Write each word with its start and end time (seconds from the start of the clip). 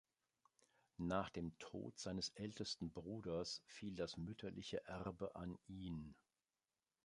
Nach 0.97 1.29
dem 1.29 1.55
Tod 1.59 1.99
seines 1.99 2.29
ältesten 2.29 2.89
Bruders 2.91 3.61
fiel 3.65 3.93
das 3.93 4.17
mütterliche 4.17 4.83
Erbe 4.87 5.35
an 5.35 5.59
ihn. 5.67 6.15